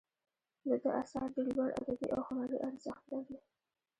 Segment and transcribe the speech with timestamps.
[0.67, 3.37] د ده آثار ډیر لوړ ادبي او هنري ارزښت لري.